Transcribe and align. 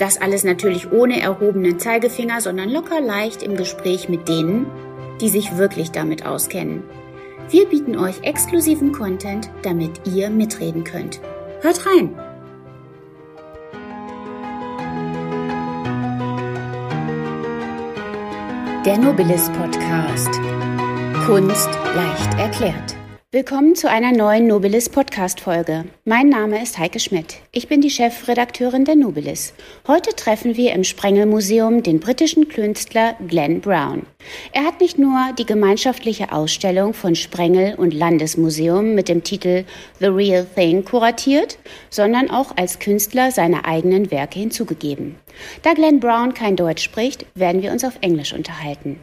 Das 0.00 0.18
alles 0.18 0.44
natürlich 0.44 0.90
ohne 0.92 1.20
erhobenen 1.20 1.78
Zeigefinger, 1.78 2.40
sondern 2.40 2.70
locker 2.70 3.02
leicht 3.02 3.42
im 3.42 3.54
Gespräch 3.54 4.08
mit 4.08 4.28
denen, 4.28 4.64
die 5.20 5.28
sich 5.28 5.58
wirklich 5.58 5.90
damit 5.90 6.24
auskennen. 6.24 6.82
Wir 7.50 7.66
bieten 7.66 7.98
euch 7.98 8.22
exklusiven 8.22 8.92
Content, 8.92 9.50
damit 9.60 10.00
ihr 10.06 10.30
mitreden 10.30 10.84
könnt. 10.84 11.20
Hört 11.60 11.84
rein! 11.84 12.18
Der 18.86 18.96
Nobilis 18.96 19.50
Podcast. 19.50 20.30
Kunst 21.26 21.68
leicht 21.94 22.38
erklärt. 22.38 22.99
Willkommen 23.32 23.76
zu 23.76 23.88
einer 23.88 24.10
neuen 24.10 24.48
Nobilis 24.48 24.88
Podcast 24.88 25.38
Folge. 25.38 25.84
Mein 26.04 26.30
Name 26.30 26.60
ist 26.60 26.78
Heike 26.78 26.98
Schmidt. 26.98 27.36
Ich 27.52 27.68
bin 27.68 27.80
die 27.80 27.88
Chefredakteurin 27.88 28.84
der 28.84 28.96
Nobilis. 28.96 29.54
Heute 29.86 30.16
treffen 30.16 30.56
wir 30.56 30.72
im 30.72 30.82
Sprengel 30.82 31.26
Museum 31.26 31.84
den 31.84 32.00
britischen 32.00 32.48
Künstler 32.48 33.14
Glenn 33.28 33.60
Brown. 33.60 34.04
Er 34.50 34.64
hat 34.64 34.80
nicht 34.80 34.98
nur 34.98 35.16
die 35.38 35.46
gemeinschaftliche 35.46 36.32
Ausstellung 36.32 36.92
von 36.92 37.14
Sprengel 37.14 37.76
und 37.76 37.94
Landesmuseum 37.94 38.96
mit 38.96 39.08
dem 39.08 39.22
Titel 39.22 39.64
The 40.00 40.06
Real 40.06 40.44
Thing 40.56 40.84
kuratiert, 40.84 41.56
sondern 41.88 42.32
auch 42.32 42.56
als 42.56 42.80
Künstler 42.80 43.30
seine 43.30 43.64
eigenen 43.64 44.10
Werke 44.10 44.40
hinzugegeben. 44.40 45.14
Da 45.62 45.74
Glenn 45.74 46.00
Brown 46.00 46.34
kein 46.34 46.56
Deutsch 46.56 46.82
spricht, 46.82 47.26
werden 47.36 47.62
wir 47.62 47.70
uns 47.70 47.84
auf 47.84 47.96
Englisch 48.00 48.32
unterhalten. 48.32 48.98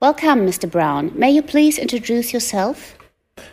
Welcome, 0.00 0.46
Mr. 0.46 0.66
Brown. 0.66 1.12
May 1.14 1.30
you 1.32 1.42
please 1.42 1.78
introduce 1.78 2.32
yourself? 2.32 2.96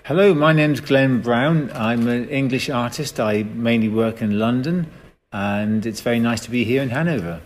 Hello, 0.06 0.34
my 0.34 0.52
name's 0.52 0.82
Glenn 0.82 1.22
Brown. 1.22 1.72
I'm 1.73 2.09
an 2.09 2.28
English 2.28 2.70
artist. 2.70 3.22
I 3.22 3.44
mainly 3.44 3.88
work 3.88 4.22
in 4.22 4.38
London, 4.38 4.88
and 5.32 5.86
it's 5.86 6.02
very 6.02 6.20
nice 6.20 6.42
to 6.42 6.52
be 6.52 6.66
here 6.66 6.82
in 6.82 6.90
Hanover. 6.90 7.40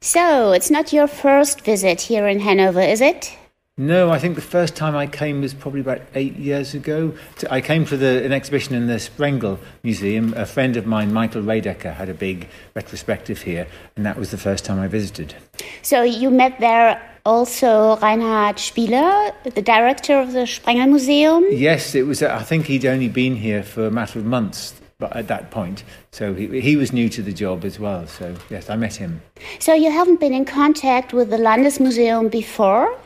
So, 0.00 0.52
it's 0.52 0.70
not 0.70 0.92
your 0.92 1.08
first 1.08 1.62
visit 1.62 2.02
here 2.02 2.28
in 2.28 2.38
Hanover, 2.38 2.80
is 2.80 3.00
it? 3.00 3.36
No, 3.76 4.12
I 4.12 4.20
think 4.20 4.36
the 4.36 4.40
first 4.40 4.76
time 4.76 4.94
I 4.94 5.08
came 5.08 5.40
was 5.40 5.52
probably 5.52 5.80
about 5.80 6.00
eight 6.14 6.36
years 6.36 6.74
ago. 6.74 7.12
I 7.50 7.60
came 7.60 7.84
for 7.84 7.96
the, 7.96 8.24
an 8.24 8.32
exhibition 8.32 8.76
in 8.76 8.86
the 8.86 9.00
Sprengel 9.00 9.58
Museum. 9.82 10.32
A 10.36 10.46
friend 10.46 10.76
of 10.76 10.86
mine, 10.86 11.12
Michael 11.12 11.42
Raedecker, 11.42 11.92
had 11.92 12.08
a 12.08 12.14
big 12.14 12.46
retrospective 12.76 13.42
here, 13.42 13.66
and 13.96 14.06
that 14.06 14.16
was 14.16 14.30
the 14.30 14.38
first 14.38 14.64
time 14.64 14.78
I 14.78 14.86
visited. 14.86 15.34
So, 15.82 16.04
you 16.04 16.30
met 16.30 16.60
there 16.60 17.02
also 17.26 17.96
Reinhard 17.96 18.56
Spieler, 18.56 19.32
the 19.42 19.60
director 19.60 20.18
of 20.18 20.32
the 20.32 20.46
Sprengel 20.46 20.88
Museum? 20.88 21.44
Yes, 21.50 21.94
it 21.94 22.06
was. 22.06 22.22
I 22.22 22.42
think 22.42 22.66
he'd 22.66 22.86
only 22.86 23.08
been 23.08 23.36
here 23.36 23.62
for 23.62 23.86
a 23.86 23.90
matter 23.90 24.18
of 24.18 24.24
months 24.24 24.80
at 25.00 25.28
that 25.28 25.50
point. 25.50 25.84
So 26.12 26.34
he, 26.34 26.60
he 26.60 26.76
was 26.76 26.92
new 26.92 27.08
to 27.10 27.22
the 27.22 27.32
job 27.32 27.64
as 27.64 27.78
well. 27.78 28.06
So, 28.06 28.34
yes, 28.48 28.70
I 28.70 28.76
met 28.76 28.94
him. 28.94 29.20
So 29.58 29.74
you 29.74 29.90
haven't 29.90 30.20
been 30.20 30.32
in 30.32 30.44
contact 30.44 31.12
with 31.12 31.28
the 31.30 31.36
Landesmuseum 31.36 32.30
before? 32.30 32.96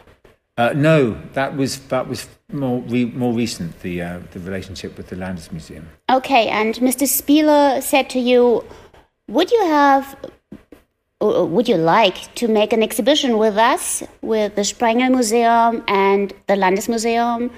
Uh, 0.56 0.72
no, 0.76 1.18
that 1.32 1.56
was 1.56 1.78
that 1.88 2.06
was 2.06 2.28
more 2.52 2.80
re, 2.82 3.06
more 3.06 3.32
recent. 3.32 3.80
The 3.80 4.02
uh, 4.02 4.20
the 4.32 4.40
relationship 4.40 4.96
with 4.98 5.08
the 5.08 5.16
Landesmuseum. 5.16 5.84
Okay, 6.10 6.48
and 6.48 6.74
Mr. 6.76 7.06
Spieler 7.08 7.80
said 7.80 8.10
to 8.10 8.18
you, 8.18 8.62
"Would 9.28 9.50
you 9.50 9.64
have 9.64 10.16
would 11.20 11.68
you 11.68 11.76
like 11.76 12.34
to 12.36 12.48
make 12.48 12.72
an 12.72 12.82
exhibition 12.82 13.38
with 13.38 13.56
us, 13.56 14.02
with 14.22 14.54
the 14.54 14.62
Sprengel 14.62 15.10
Museum 15.10 15.84
and 15.86 16.32
the 16.46 16.54
Landesmuseum? 16.54 17.50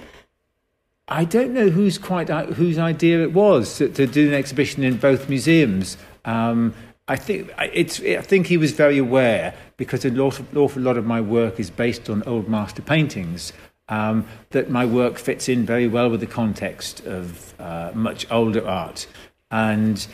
I 1.09 1.25
don't 1.25 1.53
know 1.53 1.69
who's 1.69 1.99
quite 1.99 2.31
uh, 2.31 2.47
whose 2.47 2.79
idea 2.79 3.23
it 3.23 3.33
was 3.33 3.77
to, 3.79 3.89
to 3.89 4.07
do 4.07 4.29
an 4.29 4.35
exhibition 4.35 4.83
in 4.83 4.97
both 4.97 5.29
museums. 5.29 5.97
Um, 6.25 6.75
I 7.09 7.17
think 7.17 7.51
it's. 7.59 8.01
I 8.01 8.23
think 8.23 8.47
he 8.47 8.57
was 8.57 8.73
very 8.73 8.99
aware 8.99 9.55
because 9.77 10.05
an 10.05 10.19
awful, 10.19 10.47
awful 10.57 10.81
lot 10.81 10.97
of 10.97 11.05
my 11.05 11.21
work 11.21 11.59
is 11.59 11.71
based 11.71 12.09
on 12.09 12.23
old 12.25 12.49
master 12.49 12.83
paintings. 12.83 13.53
Um, 13.89 14.27
that 14.51 14.71
my 14.71 14.87
work 14.87 15.19
fits 15.19 15.49
in 15.49 15.67
very 15.67 15.89
well 15.89 16.09
with 16.09 16.21
the 16.21 16.27
context 16.27 17.05
of 17.05 17.55
uh, 17.61 17.91
much 17.95 18.27
older 18.31 18.67
art, 18.67 19.07
and 19.51 20.07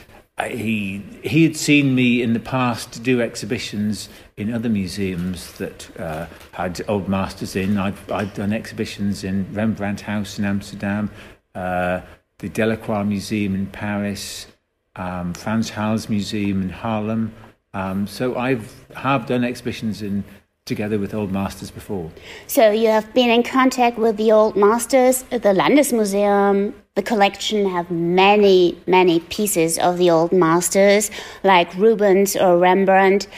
he 0.47 1.03
he 1.23 1.43
had 1.43 1.57
seen 1.57 1.95
me 1.95 2.23
in 2.23 2.33
the 2.33 2.41
past 2.41 3.03
do 3.03 3.21
exhibitions 3.21 4.09
in 4.37 4.53
other 4.53 4.69
museums 4.69 5.53
that 5.55 5.99
uh, 5.99 6.27
had 6.53 6.81
old 6.89 7.09
masters 7.09 7.57
in. 7.57 7.77
I've, 7.77 8.11
I've 8.11 8.33
done 8.35 8.53
exhibitions 8.53 9.25
in 9.25 9.53
Rembrandt 9.53 10.03
House 10.03 10.39
in 10.39 10.45
Amsterdam, 10.45 11.11
uh, 11.55 12.01
the 12.39 12.49
Delacroix 12.49 13.03
Museum 13.03 13.55
in 13.57 13.67
Paris, 13.67 14.47
um, 14.95 15.35
Frans 15.35 15.71
Hals 15.71 16.09
Museum 16.09 16.63
in 16.63 16.71
Haarlem. 16.71 17.33
Um, 17.75 18.07
so 18.07 18.37
I've 18.37 18.87
have 18.95 19.27
done 19.27 19.45
exhibitions 19.45 20.03
in 20.03 20.25
together 20.65 20.99
with 20.99 21.15
old 21.15 21.33
masters 21.33 21.71
before. 21.71 22.13
So 22.47 22.71
you 22.71 22.89
have 22.89 23.13
been 23.15 23.31
in 23.31 23.43
contact 23.43 23.99
with 23.99 24.17
the 24.17 24.31
old 24.31 24.55
masters, 24.55 25.23
the 25.23 25.39
Landesmuseum. 25.39 26.75
The 26.99 27.05
collection 27.05 27.71
have 27.71 27.93
many, 27.93 28.77
many 28.89 29.21
pieces 29.21 29.79
of 29.79 29.99
the 29.99 30.11
old 30.11 30.33
masters, 30.33 31.13
like 31.45 31.73
Rubens 31.77 32.35
or 32.35 32.59
Rembrandt. 32.59 33.29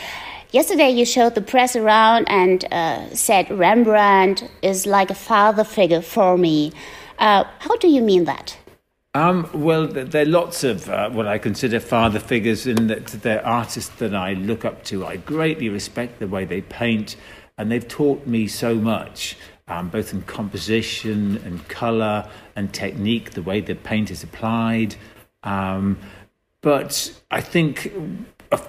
Yesterday, 0.51 0.89
you 0.89 1.05
showed 1.05 1.35
the 1.35 1.43
press 1.43 1.77
around 1.77 2.25
and 2.31 2.65
uh, 2.73 3.15
said 3.15 3.51
Rembrandt 3.51 4.51
is 4.63 4.87
like 4.87 5.11
a 5.11 5.15
father 5.15 5.63
figure 5.63 6.01
for 6.01 6.39
me. 6.39 6.73
Uh, 7.19 7.45
how 7.59 7.77
do 7.77 7.89
you 7.89 8.01
mean 8.01 8.25
that? 8.25 8.57
Um, 9.13 9.47
well, 9.53 9.87
there 9.87 10.23
are 10.23 10.25
lots 10.25 10.65
of 10.65 10.89
uh, 10.89 11.11
what 11.11 11.27
I 11.27 11.37
consider 11.37 11.81
father 11.81 12.19
figures 12.19 12.67
in 12.67 12.87
that 12.87 13.09
they're 13.09 13.47
artists 13.47 13.95
that 13.97 14.15
I 14.15 14.33
look 14.33 14.65
up 14.65 14.85
to. 14.85 15.05
I 15.05 15.19
greatly 15.19 15.69
respect 15.69 16.19
the 16.19 16.29
way 16.29 16.47
they 16.47 16.63
paint, 16.63 17.15
and 17.59 17.71
they've 17.71 17.87
taught 17.87 18.27
me 18.27 18.47
so 18.47 18.75
much, 18.77 19.37
um, 19.71 19.89
both 19.89 20.13
in 20.13 20.23
composition 20.23 21.41
and 21.45 21.67
colour 21.69 22.29
and 22.57 22.75
technique, 22.75 23.31
the 23.31 23.43
way 23.43 23.61
the 23.61 23.75
paint 23.75 24.11
is 24.11 24.23
applied. 24.23 24.97
Um, 25.45 25.97
but 26.61 27.19
I 27.31 27.41
think 27.41 27.93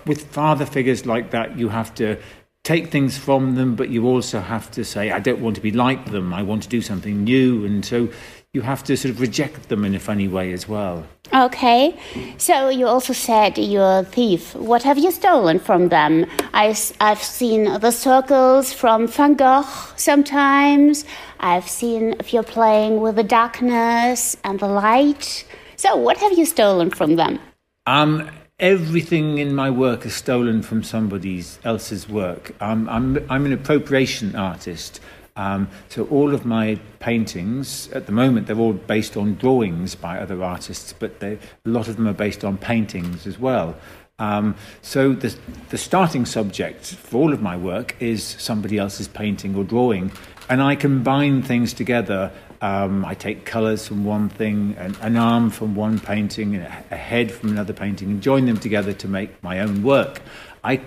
with 0.06 0.28
father 0.28 0.66
figures 0.66 1.06
like 1.06 1.32
that, 1.32 1.58
you 1.58 1.70
have 1.70 1.94
to 1.96 2.18
take 2.64 2.92
things 2.92 3.18
from 3.18 3.56
them, 3.56 3.76
but 3.76 3.90
you 3.90 4.08
also 4.08 4.40
have 4.40 4.70
to 4.72 4.84
say, 4.84 5.12
I 5.12 5.20
don't 5.20 5.42
want 5.42 5.56
to 5.56 5.62
be 5.62 5.72
like 5.72 6.12
them. 6.12 6.34
I 6.34 6.44
want 6.44 6.64
to 6.64 6.70
do 6.70 6.82
something 6.82 7.24
new. 7.24 7.66
And 7.66 7.84
so 7.84 8.10
you 8.54 8.62
have 8.62 8.84
to 8.84 8.96
sort 8.98 9.14
of 9.14 9.22
reject 9.22 9.70
them 9.70 9.84
in 9.86 9.96
a 9.96 10.00
funny 10.00 10.28
way 10.28 10.54
as 10.54 10.68
well. 10.68 11.08
Okay. 11.34 11.98
So 12.38 12.70
you 12.70 12.86
also 12.86 13.14
said 13.14 13.58
you're 13.58 14.00
a 14.00 14.04
thief. 14.04 14.54
What 14.56 14.84
have 14.84 14.98
you 14.98 15.12
stolen 15.12 15.58
from 15.60 15.90
them? 15.90 16.26
I, 16.54 16.76
I've 17.00 17.24
seen 17.24 17.64
the 17.80 17.92
circles 17.92 18.74
from 18.74 19.08
Van 19.08 19.36
Gogh 19.36 19.66
sometimes. 19.96 21.06
I've 21.40 21.68
seen 21.68 22.16
if 22.20 22.34
you're 22.34 22.44
playing 22.44 23.02
with 23.02 23.16
the 23.16 23.24
darkness 23.24 24.38
and 24.44 24.60
the 24.60 24.68
light. 24.68 25.46
So 25.78 25.96
what 25.96 26.18
have 26.18 26.38
you 26.38 26.46
stolen 26.46 26.92
from 26.92 27.16
them? 27.16 27.40
Um, 27.88 28.30
everything 28.62 29.40
in 29.40 29.56
my 29.56 29.72
work 29.72 30.06
is 30.06 30.14
stolen 30.14 30.62
from 30.62 30.84
somebody 30.84 31.44
else's 31.64 32.08
work. 32.08 32.54
Um, 32.62 32.88
I'm, 32.88 33.26
I'm 33.30 33.46
an 33.48 33.54
appropriation 33.54 34.36
artist. 34.36 35.02
Um, 35.36 35.68
so 35.90 36.06
all 36.06 36.34
of 36.34 36.46
my 36.46 36.80
paintings, 37.00 37.90
at 37.90 38.06
the 38.06 38.12
moment, 38.12 38.46
they're 38.46 38.60
all 38.60 38.74
based 38.74 39.18
on 39.18 39.36
drawings 39.36 39.96
by 39.96 40.20
other 40.20 40.44
artists, 40.44 40.94
but 40.94 41.20
they, 41.20 41.34
a 41.34 41.70
lot 41.70 41.88
of 41.88 41.96
them 41.96 42.08
are 42.08 42.14
based 42.14 42.44
on 42.44 42.58
paintings 42.58 43.26
as 43.26 43.40
well. 43.40 43.76
Um, 44.20 44.56
so 44.84 45.14
the, 45.14 45.36
the 45.70 45.80
starting 45.80 46.28
subject 46.28 46.86
for 46.86 47.18
all 47.18 47.34
of 47.34 47.42
my 47.42 47.58
work 47.58 47.96
is 48.00 48.24
somebody 48.24 48.78
else's 48.78 49.08
painting 49.08 49.56
or 49.56 49.64
drawing, 49.64 50.12
and 50.48 50.62
I 50.62 50.76
combine 50.76 51.42
things 51.42 51.74
together 51.74 52.32
Um, 52.62 53.04
I 53.06 53.16
take 53.16 53.46
colours 53.46 53.88
from 53.88 54.06
one 54.06 54.30
thing, 54.30 54.76
an, 54.78 54.96
an 55.02 55.18
arm 55.18 55.50
from 55.50 55.76
one 55.76 56.00
painting, 56.00 56.56
and 56.56 56.64
a, 56.64 56.84
a 56.92 56.96
head 56.96 57.32
from 57.32 57.50
another 57.50 57.74
painting, 57.74 58.12
and 58.12 58.22
join 58.22 58.46
them 58.46 58.58
together 58.58 58.94
to 58.94 59.08
make 59.08 59.42
my 59.44 59.60
own 59.60 59.82
work. 59.82 60.22
I 60.64 60.82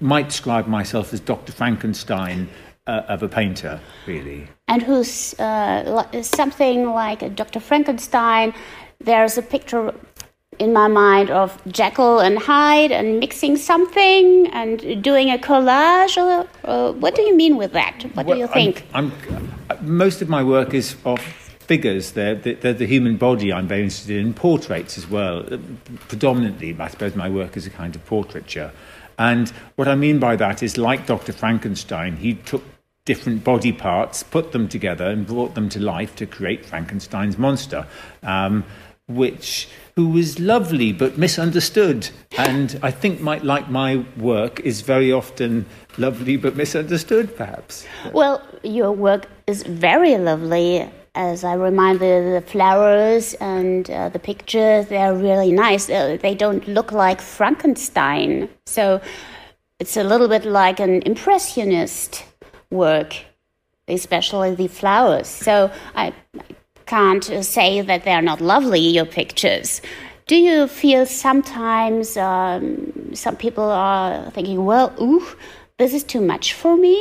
might 0.00 0.28
describe 0.28 0.66
myself 0.66 1.12
as 1.12 1.20
Dr. 1.20 1.52
Frankenstein 1.52 2.48
uh, 2.86 3.02
of 3.08 3.22
a 3.22 3.28
painter, 3.28 3.80
really. 4.06 4.48
And 4.66 4.82
who's 4.82 5.38
uh, 5.38 6.22
something 6.22 6.90
like 6.90 7.36
Dr. 7.36 7.60
Frankenstein? 7.60 8.52
There's 8.98 9.38
a 9.38 9.42
picture 9.42 9.94
in 10.58 10.72
my 10.72 10.88
mind 10.88 11.30
of 11.30 11.60
Jekyll 11.66 12.20
and 12.20 12.38
Hyde 12.38 12.92
and 12.92 13.20
mixing 13.20 13.56
something 13.56 14.48
and 14.52 15.02
doing 15.02 15.30
a 15.30 15.38
collage. 15.38 16.16
Or, 16.16 16.48
or 16.64 16.92
what 16.92 17.14
do 17.14 17.22
you 17.22 17.36
mean 17.36 17.56
with 17.56 17.72
that? 17.72 18.02
What 18.14 18.26
well, 18.26 18.36
do 18.36 18.40
you 18.40 18.48
think? 18.48 18.84
I'm, 18.92 19.12
I'm, 19.30 19.61
most 19.82 20.22
of 20.22 20.28
my 20.28 20.42
work 20.42 20.74
is 20.74 20.96
of 21.04 21.20
figures. 21.20 22.12
They're, 22.12 22.34
they're, 22.34 22.72
the 22.74 22.86
human 22.86 23.16
body. 23.16 23.52
I'm 23.52 23.68
very 23.68 23.82
interested 23.82 24.16
in 24.18 24.34
portraits 24.34 24.98
as 24.98 25.08
well. 25.08 25.44
Predominantly, 26.08 26.76
I 26.78 26.88
suppose 26.88 27.14
my 27.14 27.28
work 27.28 27.56
is 27.56 27.66
a 27.66 27.70
kind 27.70 27.94
of 27.94 28.04
portraiture. 28.06 28.72
And 29.18 29.50
what 29.76 29.88
I 29.88 29.94
mean 29.94 30.18
by 30.18 30.36
that 30.36 30.62
is, 30.62 30.76
like 30.78 31.06
Dr. 31.06 31.32
Frankenstein, 31.32 32.16
he 32.16 32.34
took 32.34 32.62
different 33.04 33.44
body 33.44 33.72
parts, 33.72 34.22
put 34.22 34.52
them 34.52 34.68
together, 34.68 35.06
and 35.06 35.26
brought 35.26 35.54
them 35.54 35.68
to 35.68 35.80
life 35.80 36.14
to 36.16 36.26
create 36.26 36.64
Frankenstein's 36.64 37.38
monster. 37.38 37.86
Um, 38.22 38.64
which 39.14 39.68
who 39.96 40.08
was 40.08 40.38
lovely 40.38 40.92
but 40.92 41.18
misunderstood 41.18 42.08
and 42.38 42.78
i 42.82 42.90
think 42.90 43.20
might 43.20 43.44
like 43.44 43.68
my 43.68 44.04
work 44.16 44.60
is 44.60 44.80
very 44.80 45.12
often 45.12 45.66
lovely 45.98 46.36
but 46.36 46.56
misunderstood 46.56 47.36
perhaps. 47.36 47.86
Well 48.12 48.42
your 48.62 48.92
work 48.92 49.26
is 49.46 49.62
very 49.62 50.16
lovely 50.16 50.88
as 51.14 51.44
i 51.44 51.54
remind 51.54 52.00
the, 52.00 52.42
flowers 52.46 53.34
and 53.34 53.90
uh, 53.90 54.08
the 54.08 54.18
pictures 54.18 54.86
they're 54.86 55.14
really 55.14 55.52
nice. 55.52 55.90
Uh, 55.90 56.16
they 56.20 56.34
don't 56.34 56.66
look 56.66 56.92
like 56.92 57.20
frankenstein. 57.20 58.48
So 58.66 59.00
it's 59.78 59.96
a 59.96 60.04
little 60.04 60.28
bit 60.28 60.44
like 60.44 60.80
an 60.80 61.02
impressionist 61.02 62.24
work 62.70 63.16
especially 63.88 64.54
the 64.54 64.68
flowers. 64.68 65.28
So 65.28 65.70
i 65.94 66.12
can't 66.92 67.24
say 67.42 67.80
that 67.80 68.04
they're 68.04 68.20
not 68.20 68.42
lovely, 68.42 68.78
your 68.78 69.06
pictures. 69.06 69.80
Do 70.26 70.36
you 70.36 70.66
feel 70.66 71.06
sometimes 71.06 72.18
um, 72.18 73.14
some 73.14 73.34
people 73.34 73.64
are 73.64 74.30
thinking, 74.32 74.66
well, 74.66 74.94
ooh, 75.00 75.26
this 75.78 75.94
is 75.94 76.04
too 76.04 76.20
much 76.20 76.52
for 76.52 76.76
me? 76.76 76.96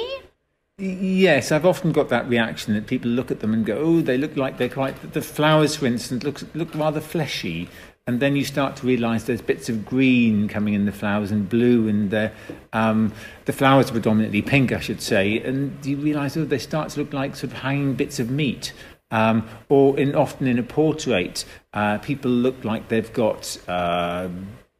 Yes, 0.77 1.51
I've 1.51 1.65
often 1.65 1.91
got 1.91 2.07
that 2.07 2.29
reaction 2.29 2.73
that 2.73 2.87
people 2.87 3.11
look 3.11 3.31
at 3.31 3.41
them 3.41 3.53
and 3.53 3.65
go, 3.65 3.77
"Oh, 3.77 4.01
they 4.01 4.17
look 4.17 4.35
like 4.37 4.57
they're 4.57 4.77
quite." 4.81 4.95
The 5.13 5.21
flowers, 5.21 5.75
for 5.75 5.85
instance, 5.85 6.23
look 6.23 6.41
look 6.55 6.73
rather 6.73 7.01
fleshy, 7.01 7.69
and 8.07 8.19
then 8.19 8.35
you 8.35 8.43
start 8.45 8.77
to 8.77 8.87
realise 8.87 9.25
there's 9.25 9.43
bits 9.43 9.69
of 9.69 9.85
green 9.85 10.47
coming 10.47 10.73
in 10.73 10.85
the 10.85 10.91
flowers 10.91 11.29
and 11.29 11.47
blue, 11.47 11.87
and 11.87 12.09
the 12.09 12.31
um, 12.73 13.13
the 13.45 13.53
flowers 13.53 13.89
are 13.89 13.93
predominantly 13.99 14.41
pink, 14.41 14.71
I 14.71 14.79
should 14.79 15.01
say, 15.01 15.39
and 15.39 15.85
you 15.85 15.97
realise 15.97 16.35
oh, 16.35 16.45
they 16.45 16.57
start 16.57 16.89
to 16.91 17.01
look 17.01 17.13
like 17.13 17.35
sort 17.35 17.51
of 17.51 17.59
hanging 17.59 17.93
bits 17.93 18.19
of 18.19 18.31
meat. 18.31 18.73
Um, 19.11 19.47
or 19.69 19.99
in, 19.99 20.15
often 20.15 20.47
in 20.47 20.57
a 20.57 20.63
portrait, 20.63 21.45
uh, 21.73 21.97
people 21.99 22.31
look 22.31 22.63
like 22.63 22.87
they've 22.87 23.11
got 23.13 23.57
uh, 23.67 24.29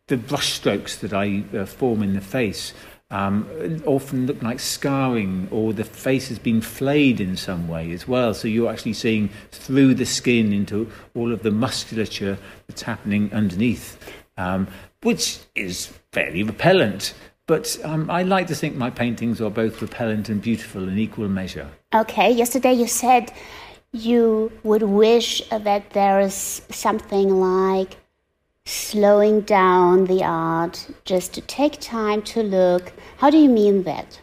the 0.08 0.18
brushstrokes 0.18 1.00
that 1.00 1.14
I 1.14 1.44
uh, 1.58 1.66
form 1.66 2.02
in 2.02 2.14
the 2.14 2.22
face. 2.22 2.74
Um, 3.12 3.46
often 3.86 4.26
look 4.26 4.42
like 4.42 4.62
scarring, 4.62 5.50
or 5.52 5.74
the 5.74 5.84
face 5.84 6.30
has 6.30 6.40
been 6.40 6.62
flayed 6.62 7.20
in 7.20 7.36
some 7.36 7.68
way 7.68 7.92
as 7.92 8.08
well. 8.08 8.34
So 8.34 8.48
you're 8.48 8.72
actually 8.72 8.94
seeing 8.94 9.30
through 9.52 9.96
the 9.96 10.06
skin 10.06 10.54
into 10.54 10.90
all 11.14 11.34
of 11.34 11.44
the 11.44 11.52
musculature 11.52 12.38
that's 12.68 12.84
happening 12.84 13.34
underneath, 13.34 14.00
um, 14.38 14.68
which 15.04 15.40
is 15.56 15.92
fairly 16.14 16.44
repellent. 16.44 17.14
But 17.48 17.78
um, 17.84 18.10
I 18.10 18.24
like 18.24 18.48
to 18.48 18.56
think 18.56 18.78
my 18.78 18.90
paintings 18.90 19.42
are 19.42 19.50
both 19.50 19.82
repellent 19.82 20.30
and 20.30 20.42
beautiful 20.42 20.88
in 20.88 20.98
equal 20.98 21.28
measure. 21.28 21.70
Okay, 21.94 22.32
yesterday 22.32 22.72
you 22.72 22.88
said 22.88 23.34
you 23.94 24.52
would 24.64 24.84
wish 24.84 25.42
that 25.50 25.90
there 25.92 26.20
is 26.20 26.62
something 26.70 27.30
like 27.30 27.98
slowing 28.66 29.42
down 29.42 30.06
the 30.06 30.24
art 30.24 30.88
just 31.04 31.34
to 31.34 31.42
take 31.42 31.80
time 31.82 32.22
to 32.22 32.42
look. 32.44 32.94
How 33.18 33.30
do 33.30 33.38
you 33.38 33.50
mean 33.50 33.84
that? 33.84 34.20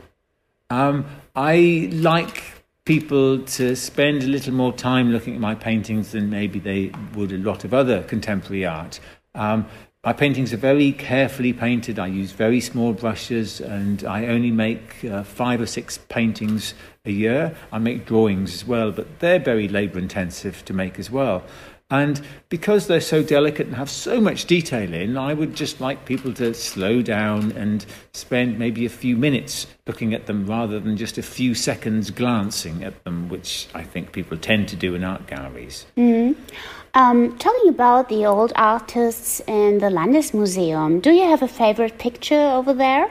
Um, 0.70 1.06
I 1.34 1.90
like 1.92 2.42
people 2.84 3.42
to 3.42 3.76
spend 3.76 4.22
a 4.22 4.26
little 4.26 4.54
more 4.54 4.72
time 4.72 5.10
looking 5.10 5.34
at 5.34 5.40
my 5.40 5.54
paintings 5.54 6.12
than 6.12 6.30
maybe 6.30 6.58
they 6.58 6.90
would 7.14 7.32
a 7.32 7.38
lot 7.38 7.64
of 7.64 7.74
other 7.74 8.02
contemporary 8.04 8.64
art. 8.64 9.00
Um, 9.38 9.66
my 10.04 10.12
paintings 10.12 10.52
are 10.52 10.58
very 10.58 10.92
carefully 10.92 11.52
painted. 11.52 11.98
I 11.98 12.06
use 12.06 12.32
very 12.32 12.60
small 12.60 12.92
brushes 12.92 13.60
and 13.60 14.04
I 14.04 14.26
only 14.26 14.50
make 14.50 15.04
uh, 15.04 15.22
five 15.22 15.60
or 15.60 15.66
six 15.66 15.98
paintings 16.08 16.74
a 17.04 17.10
year. 17.10 17.56
I 17.72 17.78
make 17.78 18.06
drawings 18.06 18.54
as 18.54 18.64
well, 18.66 18.92
but 18.92 19.18
they're 19.20 19.38
very 19.38 19.68
labour 19.68 19.98
intensive 19.98 20.64
to 20.66 20.72
make 20.72 20.98
as 20.98 21.10
well. 21.10 21.42
And 21.90 22.20
because 22.50 22.86
they're 22.86 23.00
so 23.00 23.22
delicate 23.22 23.66
and 23.66 23.76
have 23.76 23.88
so 23.88 24.20
much 24.20 24.44
detail 24.44 24.92
in, 24.92 25.16
I 25.16 25.32
would 25.32 25.54
just 25.54 25.80
like 25.80 26.04
people 26.04 26.34
to 26.34 26.52
slow 26.52 27.00
down 27.00 27.52
and 27.52 27.84
spend 28.12 28.58
maybe 28.58 28.84
a 28.84 28.90
few 28.90 29.16
minutes 29.16 29.66
looking 29.86 30.12
at 30.12 30.26
them 30.26 30.46
rather 30.46 30.78
than 30.80 30.98
just 30.98 31.16
a 31.16 31.22
few 31.22 31.54
seconds 31.54 32.10
glancing 32.10 32.84
at 32.84 33.04
them, 33.04 33.30
which 33.30 33.68
I 33.74 33.84
think 33.84 34.12
people 34.12 34.36
tend 34.36 34.68
to 34.68 34.76
do 34.76 34.94
in 34.94 35.02
art 35.02 35.26
galleries. 35.26 35.86
Mm-hmm. 35.96 36.38
Um, 36.94 37.36
talking 37.38 37.68
about 37.68 38.08
the 38.08 38.24
old 38.26 38.52
artists 38.56 39.40
in 39.46 39.78
the 39.78 39.86
Landesmuseum, 39.86 41.02
do 41.02 41.10
you 41.12 41.24
have 41.24 41.42
a 41.42 41.48
favorite 41.48 41.98
picture 41.98 42.40
over 42.40 42.72
there? 42.72 43.10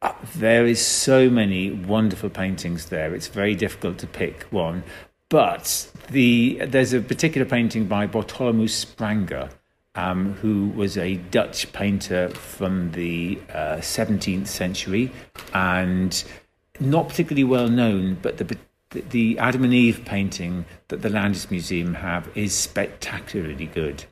Uh, 0.00 0.12
there 0.36 0.64
is 0.64 0.84
so 0.84 1.28
many 1.28 1.72
wonderful 1.72 2.30
paintings 2.30 2.86
there. 2.86 3.14
It's 3.14 3.26
very 3.26 3.54
difficult 3.54 3.98
to 3.98 4.06
pick 4.06 4.44
one, 4.50 4.84
but 5.28 5.90
the 6.10 6.60
there's 6.66 6.92
a 6.92 7.00
particular 7.00 7.44
painting 7.44 7.86
by 7.86 8.06
Bartholomew 8.06 8.68
Spranger, 8.68 9.50
um, 9.96 10.34
who 10.34 10.68
was 10.68 10.96
a 10.96 11.16
Dutch 11.16 11.72
painter 11.72 12.28
from 12.28 12.92
the 12.92 13.40
uh, 13.52 13.78
17th 13.78 14.46
century 14.46 15.10
and 15.52 16.22
not 16.78 17.08
particularly 17.08 17.44
well 17.44 17.68
known, 17.68 18.18
but 18.22 18.38
the 18.38 18.56
the 18.90 19.38
Adam 19.38 19.64
and 19.64 19.74
Eve 19.74 20.02
painting 20.04 20.64
that 20.88 21.02
the 21.02 21.08
Landesmuseum 21.08 21.96
have 21.96 22.28
is 22.34 22.54
spectacularly 22.54 23.66
good. 23.66 24.04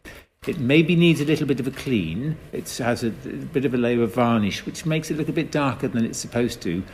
It 0.47 0.59
maybe 0.59 0.95
needs 0.95 1.21
a 1.21 1.25
little 1.25 1.47
bit 1.47 1.61
of 1.61 1.67
a 1.67 1.73
clean. 1.73 2.37
It 2.53 2.69
has 2.79 3.03
a, 3.03 3.09
a 3.09 3.11
bit 3.11 3.65
of 3.65 3.75
a 3.75 3.79
layer 3.79 4.03
of 4.03 4.15
varnish, 4.15 4.65
which 4.65 4.87
makes 4.87 5.11
it 5.11 5.17
look 5.17 5.29
a 5.29 5.33
bit 5.33 5.51
darker 5.51 5.89
than 5.89 6.05
it's 6.05 6.19
supposed 6.19 6.61
to, 6.63 6.85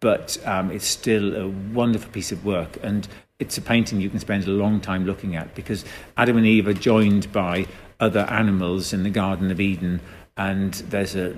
but 0.00 0.38
um, 0.46 0.70
it's 0.70 0.86
still 0.86 1.36
a 1.36 1.48
wonderful 1.48 2.10
piece 2.10 2.32
of 2.32 2.44
work. 2.44 2.78
And 2.82 3.06
it's 3.38 3.58
a 3.58 3.62
painting 3.62 4.00
you 4.00 4.08
can 4.08 4.20
spend 4.20 4.46
a 4.46 4.50
long 4.50 4.80
time 4.80 5.04
looking 5.04 5.36
at 5.36 5.54
because 5.54 5.84
Adam 6.16 6.36
and 6.36 6.46
Eve 6.46 6.68
are 6.68 6.72
joined 6.72 7.30
by 7.32 7.66
other 8.00 8.20
animals 8.20 8.92
in 8.92 9.02
the 9.02 9.10
Garden 9.10 9.50
of 9.50 9.60
Eden, 9.60 10.00
and 10.36 10.74
there's 10.74 11.14
a 11.14 11.34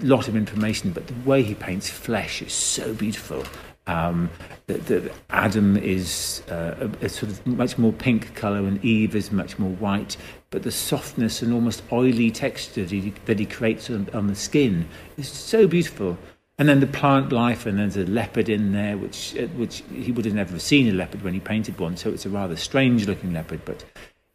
lot 0.00 0.28
of 0.28 0.36
information, 0.36 0.92
but 0.92 1.06
the 1.06 1.28
way 1.28 1.42
he 1.42 1.54
paints 1.54 1.90
flesh 1.90 2.42
is 2.42 2.52
so 2.52 2.94
beautiful. 2.94 3.44
Um, 3.86 4.30
that, 4.68 4.86
that, 4.86 5.12
Adam 5.30 5.76
is 5.76 6.42
uh, 6.48 6.88
a, 7.02 7.06
a, 7.06 7.08
sort 7.08 7.32
of 7.32 7.44
much 7.44 7.78
more 7.78 7.92
pink 7.92 8.32
colour 8.36 8.58
and 8.58 8.82
Eve 8.84 9.16
is 9.16 9.32
much 9.32 9.58
more 9.58 9.72
white, 9.72 10.16
but 10.50 10.62
the 10.62 10.70
softness 10.70 11.42
and 11.42 11.52
almost 11.52 11.82
oily 11.90 12.30
texture 12.30 12.82
that 12.82 12.92
he, 12.92 13.12
that 13.24 13.40
he 13.40 13.46
creates 13.46 13.90
on, 13.90 14.08
on, 14.14 14.28
the 14.28 14.36
skin 14.36 14.88
is 15.16 15.26
so 15.26 15.66
beautiful. 15.66 16.16
And 16.58 16.68
then 16.68 16.78
the 16.78 16.86
plant 16.86 17.32
life, 17.32 17.66
and 17.66 17.78
there's 17.78 17.96
a 17.96 18.04
leopard 18.04 18.48
in 18.48 18.72
there, 18.72 18.96
which 18.96 19.34
uh, 19.36 19.46
which 19.56 19.82
he 19.92 20.12
would 20.12 20.26
have 20.26 20.34
never 20.34 20.60
seen 20.60 20.88
a 20.88 20.92
leopard 20.92 21.22
when 21.22 21.34
he 21.34 21.40
painted 21.40 21.80
one, 21.80 21.96
so 21.96 22.10
it's 22.10 22.26
a 22.26 22.30
rather 22.30 22.54
strange 22.54 23.08
looking 23.08 23.32
leopard, 23.32 23.64
but 23.64 23.84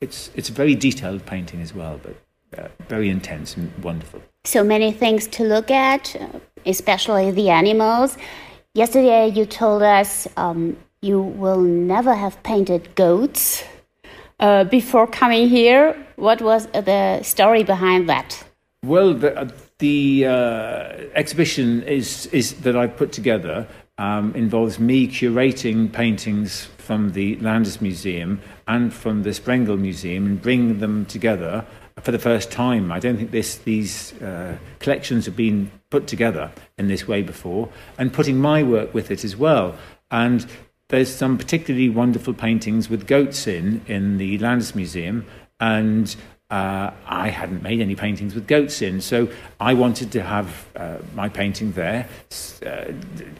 it's 0.02 0.30
it's 0.36 0.50
a 0.50 0.52
very 0.52 0.76
detailed 0.76 1.26
painting 1.26 1.62
as 1.62 1.74
well, 1.74 2.02
but 2.04 2.16
uh, 2.60 2.68
very 2.90 3.10
intense 3.10 3.56
and 3.56 3.72
wonderful. 3.84 4.22
So 4.46 4.64
many 4.64 4.92
things 4.92 5.28
to 5.28 5.44
look 5.44 5.72
at, 5.72 6.16
especially 6.66 7.32
the 7.32 7.50
animals. 7.50 8.18
Yesterday, 8.78 9.30
you 9.30 9.48
told 9.48 9.82
us 9.82 10.28
um, 10.38 10.78
you 11.02 11.20
will 11.20 11.60
never 11.60 12.14
have 12.14 12.44
painted 12.44 12.94
goats 12.94 13.64
uh, 14.40 14.66
before 14.66 15.08
coming 15.08 15.50
here. 15.50 15.98
What 16.16 16.44
was 16.44 16.68
the 16.68 17.24
story 17.24 17.64
behind 17.64 18.08
that? 18.08 18.44
Well, 18.86 19.16
the, 19.16 19.36
uh, 19.36 19.50
the 19.80 20.28
uh, 20.28 20.32
exhibition 21.16 21.82
is, 21.82 22.28
is 22.28 22.54
that 22.62 22.78
I 22.78 22.86
put 22.86 23.12
together 23.12 23.68
um, 23.98 24.36
involves 24.36 24.78
me 24.78 25.08
curating 25.08 25.92
paintings 25.92 26.66
from 26.78 27.14
the 27.14 27.38
Landesmuseum 27.38 28.38
and 28.68 28.94
from 28.94 29.24
the 29.24 29.32
Sprengel 29.32 29.80
Museum 29.80 30.28
and 30.28 30.40
bringing 30.40 30.78
them 30.78 31.08
together 31.08 31.66
for 32.02 32.12
the 32.12 32.20
first 32.20 32.52
time. 32.52 32.92
I 32.92 33.00
don't 33.00 33.18
think 33.18 33.32
this, 33.32 33.58
these 33.58 34.14
uh, 34.22 34.58
collections 34.80 35.26
have 35.26 35.36
been 35.36 35.72
put 35.90 36.08
together 36.08 36.52
in 36.78 36.88
this 36.88 37.08
way 37.08 37.22
before, 37.22 37.70
and 37.98 38.12
putting 38.12 38.38
my 38.38 38.64
work 38.64 38.94
with 38.94 39.12
it 39.12 39.24
as 39.24 39.36
well. 39.36 39.76
And 40.12 40.46
there's 40.90 41.14
some 41.14 41.38
particularly 41.38 41.90
wonderful 41.90 42.34
paintings 42.34 42.90
with 42.90 43.08
goats 43.08 43.48
in 43.48 43.82
in 43.88 44.18
the 44.18 44.38
Landesmuseum, 44.40 45.26
and 45.60 46.16
uh, 46.50 46.92
I 47.06 47.28
hadn't 47.28 47.62
made 47.62 47.82
any 47.82 47.96
paintings 47.96 48.34
with 48.34 48.48
goats 48.48 48.82
in, 48.82 49.02
so 49.02 49.28
I 49.60 49.74
wanted 49.74 50.14
to 50.14 50.24
have 50.24 50.66
uh, 50.78 51.00
my 51.14 51.28
painting 51.28 51.74
there 51.74 52.08
uh, 52.66 52.94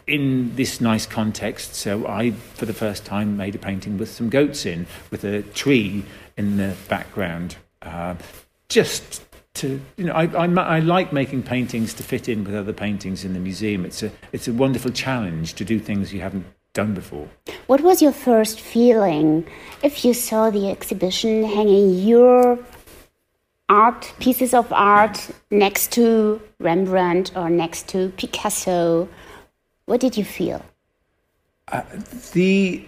in 0.06 0.54
this 0.58 0.82
nice 0.82 1.06
context. 1.06 1.76
So 1.76 2.06
I, 2.06 2.32
for 2.32 2.66
the 2.66 2.74
first 2.74 3.06
time, 3.06 3.38
made 3.38 3.56
a 3.56 3.60
painting 3.60 3.98
with 3.98 4.10
some 4.10 4.28
goats 4.28 4.66
in, 4.66 4.88
with 5.10 5.24
a 5.24 5.42
tree 5.42 6.04
in 6.36 6.58
the 6.58 6.76
background, 6.90 7.56
uh, 7.82 8.16
just 8.70 9.24
to 9.56 9.82
you 9.96 10.06
know, 10.06 10.14
I, 10.14 10.26
I, 10.26 10.46
I, 10.46 10.80
like 10.80 11.12
making 11.12 11.44
paintings 11.44 11.94
to 11.96 12.04
fit 12.04 12.30
in 12.30 12.44
with 12.44 12.56
other 12.56 12.74
paintings 12.74 13.26
in 13.26 13.34
the 13.34 13.40
museum. 13.40 13.86
It's 13.86 14.04
a 14.04 14.12
it's 14.32 14.48
a 14.48 14.54
wonderful 14.54 14.92
challenge 14.92 15.56
to 15.56 15.66
do 15.66 15.80
things 15.80 16.14
you 16.14 16.22
haven't 16.22 16.46
done 16.74 16.94
before. 16.94 17.28
What 17.66 17.82
was 17.82 18.02
your 18.02 18.12
first 18.12 18.60
feeling 18.60 19.48
if 19.84 20.06
you 20.06 20.14
saw 20.14 20.50
the 20.50 20.70
exhibition 20.70 21.44
hanging 21.44 22.08
your 22.08 22.60
art 23.70 24.14
pieces 24.20 24.54
of 24.54 24.72
art 24.72 25.30
next 25.52 25.92
to 25.94 26.42
Rembrandt 26.60 27.36
or 27.36 27.50
next 27.50 27.88
to 27.90 28.10
Picasso? 28.18 29.10
What 29.86 30.00
did 30.00 30.18
you 30.18 30.26
feel? 30.26 30.64
Uh, 31.70 31.82
the 32.34 32.86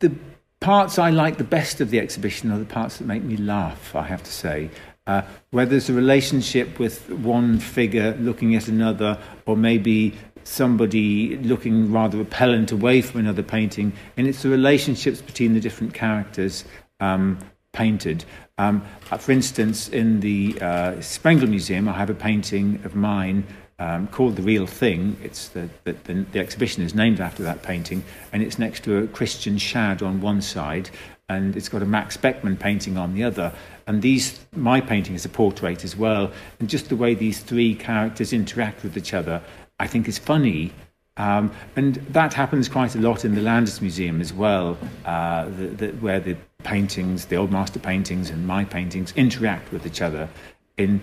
the 0.00 0.12
parts 0.60 0.98
I 0.98 1.10
like 1.10 1.38
the 1.38 1.44
best 1.44 1.80
of 1.80 1.90
the 1.90 2.00
exhibition 2.00 2.50
are 2.50 2.58
the 2.58 2.64
parts 2.64 2.98
that 2.98 3.06
make 3.06 3.22
me 3.22 3.36
laugh. 3.36 3.94
I 3.94 4.02
have 4.02 4.22
to 4.24 4.32
say. 4.32 4.70
Uh, 5.08 5.22
where 5.50 5.64
there's 5.64 5.88
a 5.88 5.94
relationship 5.94 6.78
with 6.78 7.08
one 7.10 7.58
figure 7.58 8.14
looking 8.20 8.54
at 8.54 8.68
another, 8.68 9.18
or 9.46 9.56
maybe 9.56 10.14
somebody 10.44 11.36
looking 11.38 11.90
rather 11.90 12.18
repellent 12.18 12.72
away 12.72 13.00
from 13.00 13.20
another 13.20 13.42
painting, 13.42 13.92
and 14.18 14.26
it's 14.26 14.42
the 14.42 14.50
relationships 14.50 15.22
between 15.22 15.54
the 15.54 15.60
different 15.60 15.94
characters 15.94 16.64
um, 17.00 17.38
painted. 17.72 18.24
Um, 18.58 18.82
uh, 19.10 19.16
for 19.16 19.32
instance, 19.32 19.88
in 19.88 20.20
the 20.20 20.58
uh, 20.60 20.92
Sprengel 21.00 21.48
Museum, 21.48 21.88
I 21.88 21.92
have 21.92 22.10
a 22.10 22.14
painting 22.14 22.80
of 22.84 22.94
mine 22.94 23.46
um, 23.78 24.08
called 24.08 24.36
The 24.36 24.42
Real 24.42 24.66
Thing. 24.66 25.16
It's 25.22 25.48
the, 25.48 25.68
the, 25.84 25.92
the, 26.04 26.14
the, 26.32 26.40
exhibition 26.40 26.82
is 26.82 26.94
named 26.94 27.20
after 27.20 27.42
that 27.44 27.62
painting, 27.62 28.02
and 28.32 28.42
it's 28.42 28.58
next 28.58 28.84
to 28.84 28.98
a 28.98 29.06
Christian 29.06 29.56
Schad 29.56 30.02
on 30.02 30.20
one 30.20 30.42
side, 30.42 30.90
and 31.28 31.56
it's 31.56 31.68
got 31.68 31.82
a 31.82 31.86
Max 31.86 32.16
Beckmann 32.16 32.58
painting 32.58 32.96
on 32.96 33.14
the 33.14 33.24
other. 33.24 33.52
And 33.86 34.02
these, 34.02 34.40
my 34.54 34.80
painting 34.80 35.14
is 35.14 35.24
a 35.24 35.28
portrait 35.28 35.84
as 35.84 35.96
well, 35.96 36.32
and 36.58 36.68
just 36.68 36.88
the 36.88 36.96
way 36.96 37.14
these 37.14 37.40
three 37.40 37.74
characters 37.74 38.32
interact 38.32 38.82
with 38.82 38.96
each 38.96 39.14
other, 39.14 39.42
I 39.78 39.86
think 39.86 40.08
is 40.08 40.18
funny. 40.18 40.72
Um, 41.16 41.50
and 41.74 41.96
that 42.10 42.32
happens 42.32 42.68
quite 42.68 42.94
a 42.94 43.00
lot 43.00 43.24
in 43.24 43.34
the 43.34 43.40
Landesmuseum 43.40 44.20
as 44.20 44.32
well, 44.32 44.78
uh, 45.04 45.46
the, 45.46 45.66
the, 45.66 45.88
where 45.94 46.20
the 46.20 46.36
paintings, 46.62 47.26
the 47.26 47.36
old 47.36 47.50
master 47.50 47.80
paintings 47.80 48.30
and 48.30 48.46
my 48.46 48.64
paintings 48.64 49.12
interact 49.16 49.72
with 49.72 49.84
each 49.84 50.00
other 50.00 50.28
in 50.76 51.00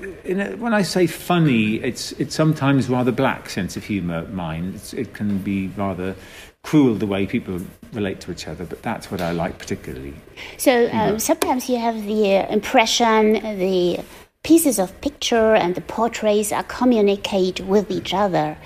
a, 0.00 0.54
when 0.56 0.74
I 0.74 0.82
say 0.82 1.06
funny, 1.06 1.76
it's 1.76 2.12
it's 2.12 2.34
sometimes 2.34 2.88
rather 2.88 3.12
black 3.12 3.48
sense 3.48 3.76
of 3.76 3.84
humour. 3.84 4.26
Mine, 4.28 4.72
it's, 4.74 4.92
it 4.92 5.14
can 5.14 5.38
be 5.38 5.68
rather 5.68 6.14
cruel 6.62 6.94
the 6.96 7.06
way 7.06 7.26
people 7.26 7.60
relate 7.92 8.20
to 8.20 8.32
each 8.32 8.48
other, 8.48 8.64
but 8.64 8.82
that's 8.82 9.10
what 9.10 9.20
I 9.20 9.32
like 9.32 9.58
particularly. 9.58 10.14
So 10.58 10.90
um, 10.92 11.18
sometimes 11.18 11.68
you 11.68 11.78
have 11.78 12.04
the 12.04 12.52
impression 12.52 13.34
the 13.58 14.00
pieces 14.42 14.78
of 14.78 15.00
picture 15.00 15.54
and 15.54 15.74
the 15.74 15.80
portraits 15.80 16.52
are 16.52 16.64
communicate 16.64 17.60
with 17.60 17.90
each 17.90 18.12
other. 18.12 18.56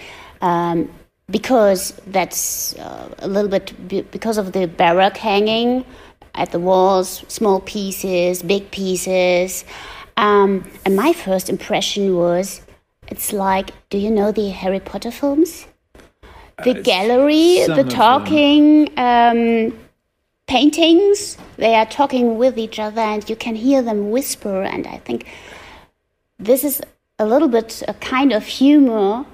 Um, 0.40 0.90
because 1.30 1.92
that's 2.08 2.74
uh, 2.78 3.14
a 3.18 3.28
little 3.28 3.50
bit 3.50 4.10
because 4.10 4.36
of 4.36 4.52
the 4.52 4.66
baroque 4.66 5.16
hanging 5.16 5.84
at 6.34 6.50
the 6.50 6.58
walls, 6.58 7.24
small 7.28 7.60
pieces, 7.60 8.42
big 8.42 8.70
pieces. 8.70 9.64
Um, 10.16 10.70
and 10.84 10.96
my 10.96 11.12
first 11.12 11.48
impression 11.48 12.16
was 12.16 12.62
it's 13.08 13.32
like, 13.32 13.70
do 13.90 13.98
you 13.98 14.10
know 14.10 14.32
the 14.32 14.50
Harry 14.50 14.80
Potter 14.80 15.10
films? 15.10 15.66
The 16.64 16.78
uh, 16.78 16.82
gallery, 16.82 17.64
the 17.66 17.84
talking 17.84 18.90
um, 18.98 19.78
paintings, 20.46 21.38
they 21.56 21.74
are 21.74 21.86
talking 21.86 22.36
with 22.36 22.58
each 22.58 22.78
other 22.78 23.00
and 23.00 23.28
you 23.28 23.36
can 23.36 23.54
hear 23.54 23.82
them 23.82 24.10
whisper. 24.10 24.62
And 24.62 24.86
I 24.86 24.98
think 24.98 25.26
this 26.38 26.64
is 26.64 26.80
a 27.18 27.26
little 27.26 27.48
bit 27.48 27.82
a 27.88 27.94
kind 27.94 28.32
of 28.32 28.44
humor 28.44 29.24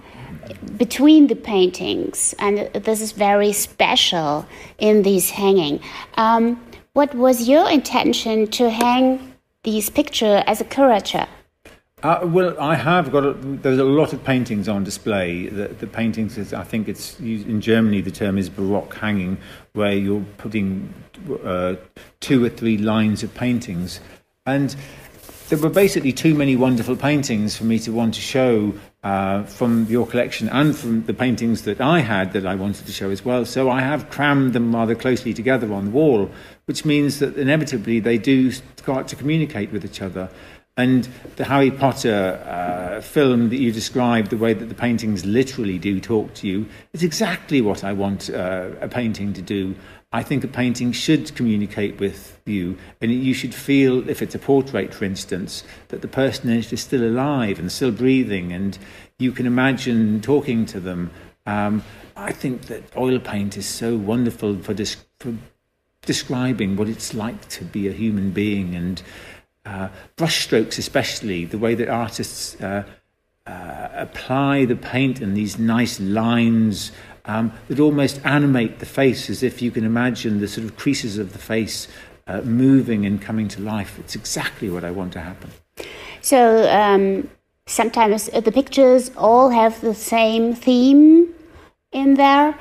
between 0.76 1.26
the 1.26 1.34
paintings, 1.34 2.34
and 2.38 2.70
this 2.72 3.00
is 3.00 3.12
very 3.12 3.52
special 3.52 4.46
in 4.78 5.02
these 5.02 5.30
hanging. 5.30 5.80
Um, 6.16 6.62
what 6.92 7.14
was 7.14 7.48
your 7.48 7.68
intention 7.70 8.46
to 8.48 8.70
hang 8.70 9.35
these 9.66 9.90
pictures 9.90 10.42
as 10.46 10.62
a 10.62 10.64
curator? 10.64 11.26
Uh, 12.02 12.20
well, 12.22 12.58
I 12.60 12.76
have 12.76 13.10
got. 13.10 13.24
A, 13.24 13.32
there's 13.32 13.78
a 13.78 13.84
lot 13.84 14.12
of 14.12 14.22
paintings 14.22 14.68
on 14.68 14.84
display. 14.84 15.48
The, 15.48 15.68
the 15.68 15.86
paintings, 15.86 16.38
is, 16.38 16.54
I 16.54 16.62
think 16.62 16.88
it's 16.88 17.18
in 17.20 17.60
Germany. 17.60 18.00
The 18.00 18.10
term 18.10 18.38
is 18.38 18.48
baroque 18.48 18.94
hanging, 18.94 19.38
where 19.72 19.92
you're 19.92 20.24
putting 20.38 20.94
uh, 21.42 21.74
two 22.20 22.44
or 22.44 22.48
three 22.48 22.78
lines 22.78 23.22
of 23.22 23.34
paintings, 23.34 24.00
and 24.44 24.76
there 25.48 25.58
were 25.58 25.70
basically 25.70 26.12
too 26.12 26.34
many 26.34 26.56
wonderful 26.56 26.96
paintings 26.96 27.56
for 27.56 27.64
me 27.64 27.78
to 27.78 27.92
want 27.92 28.14
to 28.14 28.20
show 28.20 28.74
uh, 29.04 29.44
from 29.44 29.86
your 29.86 30.04
collection 30.04 30.48
and 30.48 30.76
from 30.76 31.04
the 31.04 31.14
paintings 31.14 31.62
that 31.62 31.80
I 31.80 32.00
had 32.00 32.32
that 32.32 32.44
I 32.44 32.56
wanted 32.56 32.86
to 32.86 32.92
show 32.92 33.10
as 33.10 33.24
well. 33.24 33.44
So 33.44 33.70
I 33.70 33.80
have 33.80 34.10
crammed 34.10 34.54
them 34.54 34.74
rather 34.74 34.96
closely 34.96 35.32
together 35.32 35.72
on 35.72 35.84
the 35.84 35.90
wall, 35.92 36.30
which 36.64 36.84
means 36.84 37.20
that 37.20 37.36
inevitably 37.36 38.00
they 38.00 38.18
do 38.18 38.50
start 38.50 39.06
to 39.08 39.16
communicate 39.16 39.70
with 39.70 39.84
each 39.84 40.02
other. 40.02 40.28
And 40.76 41.08
the 41.36 41.44
Harry 41.44 41.70
Potter 41.70 42.42
uh, 42.44 43.00
film 43.00 43.48
that 43.50 43.56
you 43.56 43.70
described, 43.70 44.30
the 44.30 44.36
way 44.36 44.52
that 44.52 44.66
the 44.66 44.74
paintings 44.74 45.24
literally 45.24 45.78
do 45.78 46.00
talk 46.00 46.34
to 46.34 46.48
you, 46.48 46.66
is 46.92 47.02
exactly 47.02 47.60
what 47.60 47.84
I 47.84 47.92
want 47.92 48.28
uh, 48.28 48.70
a 48.80 48.88
painting 48.88 49.32
to 49.34 49.42
do. 49.42 49.76
I 50.16 50.22
think 50.22 50.42
a 50.44 50.48
painting 50.48 50.92
should 50.92 51.36
communicate 51.36 52.00
with 52.00 52.40
you, 52.46 52.78
and 53.02 53.12
you 53.12 53.34
should 53.34 53.54
feel, 53.54 54.08
if 54.08 54.22
it's 54.22 54.34
a 54.34 54.38
portrait, 54.38 54.94
for 54.94 55.04
instance, 55.04 55.62
that 55.88 56.00
the 56.00 56.08
person 56.08 56.48
is 56.48 56.80
still 56.80 57.02
alive 57.02 57.58
and 57.58 57.70
still 57.70 57.90
breathing, 57.90 58.50
and 58.50 58.78
you 59.18 59.30
can 59.30 59.44
imagine 59.44 60.22
talking 60.22 60.64
to 60.66 60.80
them. 60.80 61.10
Um, 61.44 61.84
I 62.16 62.32
think 62.32 62.62
that 62.62 62.96
oil 62.96 63.18
paint 63.18 63.58
is 63.58 63.66
so 63.66 63.94
wonderful 63.94 64.56
for, 64.60 64.74
for 65.20 65.34
describing 66.00 66.76
what 66.76 66.88
it's 66.88 67.12
like 67.12 67.46
to 67.50 67.66
be 67.66 67.86
a 67.86 67.92
human 67.92 68.30
being 68.30 68.74
and 68.74 69.02
uh, 69.66 69.90
brushstrokes, 70.16 70.78
especially 70.78 71.44
the 71.44 71.58
way 71.58 71.74
that 71.74 71.90
artists 71.90 72.58
uh, 72.62 72.84
uh, 73.46 73.88
apply 73.92 74.64
the 74.64 74.76
paint 74.76 75.20
and 75.20 75.36
these 75.36 75.58
nice 75.58 76.00
lines 76.00 76.92
um, 77.26 77.52
that 77.68 77.80
almost 77.80 78.20
animate 78.24 78.78
the 78.78 78.86
face 78.86 79.28
as 79.30 79.42
if 79.42 79.60
you 79.60 79.70
can 79.70 79.84
imagine 79.84 80.40
the 80.40 80.48
sort 80.48 80.64
of 80.64 80.76
creases 80.76 81.18
of 81.18 81.32
the 81.32 81.38
face 81.38 81.88
uh, 82.26 82.40
moving 82.42 83.06
and 83.06 83.22
coming 83.22 83.48
to 83.48 83.60
life. 83.60 83.98
It's 83.98 84.14
exactly 84.14 84.68
what 84.70 84.84
I 84.84 84.90
want 84.90 85.12
to 85.14 85.20
happen. 85.20 85.50
So 86.22 86.68
um, 86.70 87.28
sometimes 87.66 88.26
the 88.26 88.52
pictures 88.52 89.10
all 89.16 89.50
have 89.50 89.80
the 89.80 89.94
same 89.94 90.54
theme 90.54 91.34
in 91.92 92.14
there. 92.14 92.58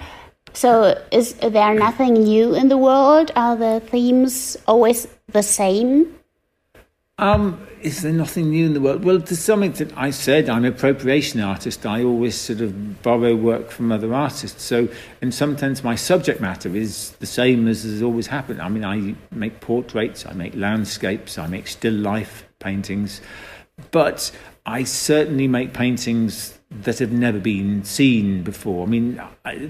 So, 0.54 0.98
is 1.12 1.34
there 1.34 1.74
nothing 1.74 2.14
new 2.14 2.56
in 2.56 2.70
the 2.70 2.78
world? 2.78 3.32
Are 3.36 3.58
the 3.58 3.82
themes 3.82 4.56
always 4.68 5.06
the 5.28 5.44
same? 5.44 6.16
Um, 7.18 7.66
is 7.82 8.02
there 8.02 8.12
nothing 8.12 8.50
new 8.50 8.66
in 8.66 8.74
the 8.74 8.82
world? 8.82 9.06
Well, 9.06 9.22
to 9.22 9.36
some 9.38 9.64
extent, 9.64 9.94
I 9.96 10.10
said 10.10 10.50
I'm 10.50 10.66
an 10.66 10.74
appropriation 10.74 11.40
artist. 11.40 11.86
I 11.86 12.04
always 12.04 12.36
sort 12.36 12.60
of 12.60 13.02
borrow 13.04 13.36
work 13.38 13.72
from 13.72 13.92
other 13.94 14.14
artists. 14.14 14.62
So, 14.64 14.90
and 15.22 15.34
sometimes 15.34 15.82
my 15.82 15.96
subject 15.96 16.42
matter 16.42 16.76
is 16.76 17.12
the 17.20 17.26
same 17.26 17.70
as 17.70 17.84
has 17.84 18.02
always 18.02 18.28
happened. 18.28 18.62
I 18.62 18.68
mean, 18.68 18.84
I 18.84 19.16
make 19.34 19.62
portraits, 19.62 20.26
I 20.26 20.34
make 20.34 20.56
landscapes, 20.56 21.38
I 21.38 21.48
make 21.48 21.68
still 21.68 21.94
life 21.94 22.44
paintings, 22.60 23.22
but 23.92 24.30
I 24.66 24.84
certainly 24.84 25.48
make 25.48 25.74
paintings 25.74 26.60
that 26.70 27.00
have 27.00 27.14
never 27.14 27.40
been 27.40 27.86
seen 27.86 28.44
before. 28.44 28.86
I 28.86 28.90
mean, 28.90 29.22
I, 29.46 29.70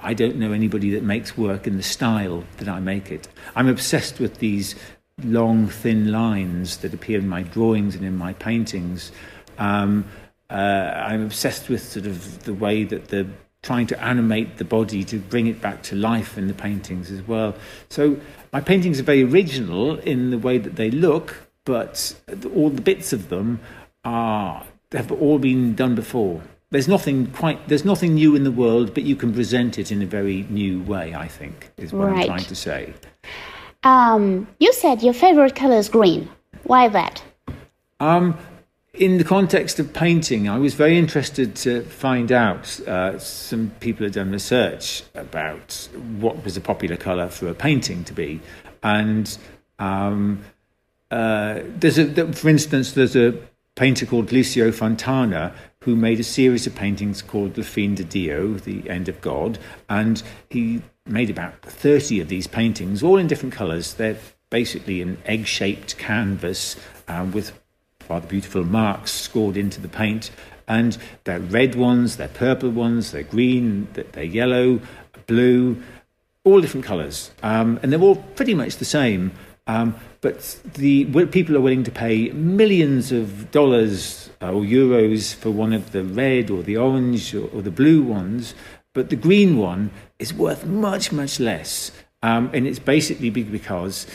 I, 0.00 0.12
don't 0.12 0.36
know 0.36 0.52
anybody 0.52 0.90
that 0.90 1.02
makes 1.02 1.38
work 1.38 1.66
in 1.66 1.76
the 1.76 1.82
style 1.82 2.44
that 2.58 2.68
I 2.68 2.80
make 2.80 3.10
it. 3.10 3.28
I'm 3.54 3.68
obsessed 3.68 4.18
with 4.18 4.38
these 4.38 4.74
long, 5.24 5.68
thin 5.68 6.10
lines 6.12 6.78
that 6.78 6.94
appear 6.94 7.18
in 7.18 7.28
my 7.28 7.42
drawings 7.42 7.94
and 7.94 8.04
in 8.04 8.16
my 8.16 8.32
paintings. 8.34 9.12
Um, 9.58 10.04
uh, 10.50 10.54
I'm 11.06 11.22
obsessed 11.24 11.68
with 11.68 11.82
sort 11.82 12.06
of 12.06 12.44
the 12.44 12.54
way 12.54 12.84
that 12.84 13.08
they're 13.08 13.26
trying 13.62 13.86
to 13.86 14.02
animate 14.02 14.56
the 14.56 14.64
body 14.64 15.04
to 15.04 15.18
bring 15.18 15.46
it 15.46 15.60
back 15.62 15.82
to 15.84 15.94
life 15.96 16.36
in 16.36 16.48
the 16.48 16.54
paintings 16.54 17.10
as 17.10 17.22
well. 17.28 17.54
So 17.90 18.16
my 18.52 18.60
paintings 18.60 18.98
are 18.98 19.04
very 19.04 19.22
original 19.22 19.98
in 20.00 20.30
the 20.30 20.38
way 20.38 20.58
that 20.58 20.74
they 20.76 20.90
look, 20.90 21.48
but 21.64 22.14
all 22.54 22.70
the 22.70 22.82
bits 22.82 23.12
of 23.12 23.28
them 23.28 23.60
are 24.04 24.64
have 24.90 25.12
all 25.12 25.38
been 25.38 25.74
done 25.74 25.94
before. 25.94 26.42
there's 26.70 26.88
nothing 26.88 27.26
quite 27.28 27.68
there's 27.68 27.84
nothing 27.84 28.14
new 28.14 28.34
in 28.34 28.44
the 28.44 28.50
world, 28.50 28.92
but 28.94 29.04
you 29.04 29.14
can 29.14 29.32
present 29.32 29.78
it 29.78 29.92
in 29.92 30.02
a 30.02 30.06
very 30.06 30.44
new 30.50 30.82
way. 30.82 31.14
I 31.14 31.28
think 31.28 31.70
is 31.76 31.92
what 31.92 32.08
Right. 32.08 32.20
I'm 32.22 32.26
trying 32.26 32.44
to 32.44 32.56
say. 32.56 32.92
Um, 33.82 34.46
you 34.58 34.72
said 34.72 35.02
your 35.02 35.14
favorite 35.14 35.56
color 35.56 35.76
is 35.76 35.88
green. 35.88 36.28
Why 36.64 36.88
that? 36.88 37.22
Um, 37.98 38.38
in 38.94 39.18
the 39.18 39.24
context 39.24 39.78
of 39.78 39.92
painting, 39.92 40.48
I 40.48 40.58
was 40.58 40.74
very 40.74 40.98
interested 40.98 41.56
to 41.56 41.82
find 41.82 42.30
out. 42.30 42.80
Uh, 42.80 43.18
some 43.18 43.72
people 43.80 44.04
had 44.04 44.12
done 44.12 44.30
research 44.30 45.02
about 45.14 45.88
what 46.18 46.44
was 46.44 46.56
a 46.56 46.60
popular 46.60 46.96
colour 46.96 47.28
for 47.28 47.48
a 47.48 47.54
painting 47.54 48.04
to 48.04 48.12
be, 48.12 48.40
and 48.82 49.36
um, 49.78 50.44
uh, 51.10 51.60
there's 51.66 51.98
a, 51.98 52.32
for 52.32 52.48
instance, 52.48 52.92
there's 52.92 53.16
a 53.16 53.34
painter 53.74 54.06
called 54.06 54.30
Lucio 54.32 54.70
Fontana 54.70 55.54
who 55.82 55.96
made 55.96 56.20
a 56.20 56.24
series 56.24 56.66
of 56.66 56.74
paintings 56.74 57.22
called 57.22 57.56
La 57.58 57.64
Fine 57.64 57.96
di 57.96 58.04
Dio, 58.04 58.54
the 58.54 58.88
End 58.88 59.08
of 59.08 59.20
God, 59.20 59.58
and 59.88 60.22
he 60.48 60.82
made 61.06 61.30
about 61.30 61.60
30 61.62 62.20
of 62.20 62.28
these 62.28 62.46
paintings, 62.46 63.02
all 63.02 63.18
in 63.18 63.26
different 63.26 63.54
colours. 63.54 63.94
They're 63.94 64.18
basically 64.50 65.02
an 65.02 65.18
egg-shaped 65.26 65.98
canvas 65.98 66.76
um, 67.08 67.32
with 67.32 67.58
rather 68.08 68.26
beautiful 68.26 68.64
marks 68.64 69.10
scored 69.10 69.56
into 69.56 69.80
the 69.80 69.88
paint, 69.88 70.30
and 70.68 70.96
they're 71.24 71.40
red 71.40 71.74
ones, 71.74 72.16
they're 72.16 72.28
purple 72.28 72.70
ones, 72.70 73.10
they're 73.10 73.22
green, 73.22 73.88
they're 73.92 74.22
yellow, 74.22 74.80
blue, 75.26 75.82
all 76.44 76.60
different 76.60 76.86
colours, 76.86 77.30
um, 77.42 77.80
and 77.82 77.92
they're 77.92 78.00
all 78.00 78.16
pretty 78.16 78.54
much 78.54 78.76
the 78.76 78.84
same. 78.84 79.32
Um, 79.66 79.94
but 80.20 80.58
the 80.74 81.04
people 81.26 81.56
are 81.56 81.60
willing 81.60 81.84
to 81.84 81.92
pay 81.92 82.30
millions 82.30 83.12
of 83.12 83.50
dollars 83.52 84.30
uh, 84.40 84.50
or 84.50 84.62
euros 84.62 85.34
for 85.34 85.50
one 85.50 85.72
of 85.72 85.92
the 85.92 86.02
red 86.02 86.50
or 86.50 86.62
the 86.62 86.76
orange 86.76 87.32
or, 87.34 87.48
or 87.54 87.62
the 87.62 87.70
blue 87.70 88.02
ones, 88.02 88.54
but 88.92 89.08
the 89.08 89.16
green 89.16 89.56
one 89.56 89.90
is 90.18 90.34
worth 90.34 90.66
much 90.66 91.12
much 91.12 91.38
less, 91.38 91.92
um, 92.22 92.50
and 92.52 92.66
it's 92.66 92.80
basically 92.80 93.30
because 93.30 94.06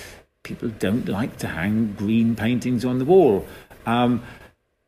people 0.43 0.69
don't 0.69 1.07
like 1.07 1.37
to 1.37 1.47
hang 1.47 1.93
green 1.93 2.35
paintings 2.35 2.83
on 2.83 2.99
the 2.99 3.05
wall. 3.05 3.45
Um, 3.85 4.23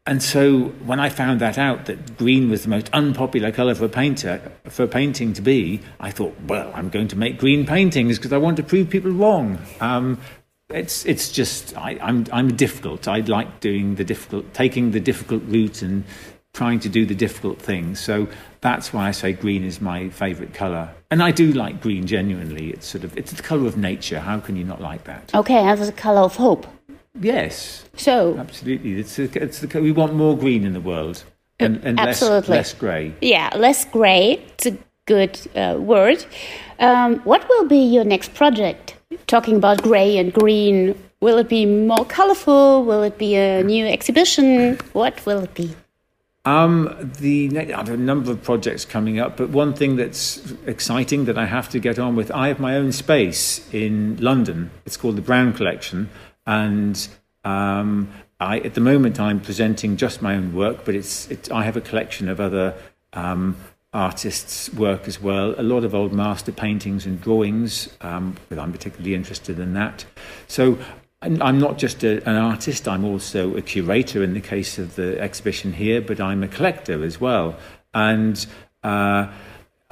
and 0.05 0.23
so 0.23 0.69
when 0.85 0.99
I 0.99 1.09
found 1.09 1.39
that 1.41 1.57
out, 1.57 1.85
that 1.85 2.17
green 2.17 2.49
was 2.49 2.63
the 2.63 2.69
most 2.69 2.89
unpopular 2.93 3.51
colour 3.51 3.75
for 3.75 3.85
a 3.85 3.89
painter, 3.89 4.51
for 4.65 4.83
a 4.83 4.87
painting 4.87 5.33
to 5.33 5.41
be, 5.41 5.81
I 5.99 6.09
thought, 6.09 6.35
well, 6.47 6.71
I'm 6.73 6.89
going 6.89 7.09
to 7.09 7.15
make 7.15 7.37
green 7.37 7.65
paintings 7.65 8.17
because 8.17 8.33
I 8.33 8.37
want 8.37 8.57
to 8.57 8.63
prove 8.63 8.89
people 8.89 9.11
wrong. 9.11 9.59
Um, 9.79 10.19
it's 10.69 11.05
it's 11.05 11.31
just 11.31 11.75
I, 11.77 11.97
I'm 12.01 12.25
I'm 12.31 12.55
difficult. 12.55 13.07
I 13.07 13.19
like 13.19 13.59
doing 13.59 13.95
the 13.95 14.03
difficult, 14.03 14.53
taking 14.53 14.91
the 14.91 14.99
difficult 14.99 15.43
route 15.45 15.81
and 15.81 16.03
trying 16.53 16.79
to 16.79 16.89
do 16.89 17.05
the 17.05 17.15
difficult 17.15 17.61
things. 17.61 17.99
So 17.99 18.27
that's 18.61 18.91
why 18.91 19.07
I 19.07 19.11
say 19.11 19.33
green 19.33 19.63
is 19.63 19.81
my 19.81 20.09
favourite 20.09 20.53
colour. 20.53 20.93
And 21.11 21.23
I 21.23 21.31
do 21.31 21.53
like 21.53 21.81
green 21.81 22.05
genuinely. 22.05 22.69
It's 22.71 22.87
sort 22.87 23.03
of 23.03 23.17
it's 23.17 23.31
the 23.31 23.41
colour 23.43 23.67
of 23.67 23.77
nature. 23.77 24.19
How 24.19 24.39
can 24.39 24.55
you 24.55 24.63
not 24.63 24.81
like 24.81 25.03
that? 25.05 25.33
Okay, 25.33 25.63
that's 25.63 25.85
the 25.85 25.91
color 25.91 26.21
of 26.21 26.35
hope. 26.35 26.67
Yes, 27.19 27.85
So, 27.97 28.37
Absolutely, 28.37 28.99
it's, 28.99 29.17
a, 29.19 29.23
it's 29.43 29.59
the, 29.59 29.81
we 29.81 29.91
want 29.91 30.13
more 30.13 30.37
green 30.37 30.63
in 30.63 30.73
the 30.73 30.79
world 30.79 31.23
and, 31.59 31.83
and 31.83 31.97
less, 31.97 32.21
Absolutely. 32.21 32.55
less 32.55 32.73
grey. 32.73 33.13
yeah, 33.19 33.49
less 33.57 33.83
gray. 33.83 34.41
It's 34.53 34.67
a 34.67 34.77
good 35.05 35.37
uh, 35.55 35.75
word. 35.79 36.23
Um, 36.79 37.17
what 37.21 37.49
will 37.49 37.65
be 37.65 37.79
your 37.79 38.05
next 38.05 38.35
project? 38.35 38.95
Talking 39.25 39.55
about 39.55 39.81
gray 39.81 40.17
and 40.17 40.31
green, 40.31 40.95
will 41.19 41.39
it 41.39 41.49
be 41.49 41.65
more 41.65 42.05
colorful? 42.05 42.83
Will 42.83 43.01
it 43.01 43.17
be 43.17 43.35
a 43.35 43.63
new 43.63 43.87
exhibition? 43.87 44.77
What 44.93 45.25
will 45.25 45.39
it 45.39 45.53
be? 45.55 45.75
Um, 46.45 47.11
the 47.19 47.57
I 47.57 47.77
have 47.77 47.89
a 47.89 47.97
number 47.97 48.31
of 48.31 48.43
projects 48.43 48.85
coming 48.85 49.19
up, 49.19 49.35
but 49.35 49.49
one 49.49 49.73
thing 49.73 49.95
that's 49.95 50.53
exciting 50.67 51.25
that 51.25 51.37
I 51.39 51.45
have 51.45 51.69
to 51.69 51.79
get 51.79 51.97
on 51.97 52.15
with, 52.15 52.31
I 52.31 52.47
have 52.49 52.59
my 52.59 52.75
own 52.75 52.91
space 52.91 53.67
in 53.73 54.17
London. 54.17 54.69
It's 54.85 54.95
called 54.95 55.15
the 55.15 55.21
Brown 55.21 55.53
Collection, 55.53 56.09
and 56.45 57.07
um, 57.43 58.09
I, 58.39 58.59
at 58.59 58.75
the 58.75 58.81
moment 58.81 59.19
I'm 59.19 59.41
presenting 59.41 59.97
just 59.97 60.21
my 60.21 60.35
own 60.35 60.53
work, 60.53 60.85
but 60.85 60.95
it's, 60.95 61.29
it's 61.29 61.49
I 61.51 61.63
have 61.63 61.75
a 61.75 61.81
collection 61.81 62.29
of 62.29 62.39
other 62.39 62.75
um, 63.13 63.57
artists' 63.93 64.71
work 64.73 65.07
as 65.07 65.21
well. 65.21 65.55
A 65.57 65.63
lot 65.63 65.83
of 65.83 65.95
old 65.95 66.13
master 66.13 66.51
paintings 66.51 67.05
and 67.05 67.19
drawings, 67.19 67.89
um, 68.01 68.35
but 68.47 68.59
I'm 68.59 68.71
particularly 68.71 69.15
interested 69.15 69.59
in 69.59 69.73
that. 69.73 70.05
So 70.47 70.77
I'm 71.21 71.59
not 71.59 71.77
just 71.77 72.03
a, 72.03 72.23
an 72.29 72.35
artist, 72.35 72.87
I'm 72.87 73.03
also 73.03 73.55
a 73.57 73.61
curator 73.61 74.23
in 74.23 74.33
the 74.33 74.41
case 74.41 74.77
of 74.77 74.95
the 74.95 75.19
exhibition 75.19 75.73
here, 75.73 76.01
but 76.01 76.21
I'm 76.21 76.43
a 76.43 76.47
collector 76.47 77.03
as 77.03 77.19
well. 77.19 77.57
And 77.93 78.45
uh, 78.83 79.27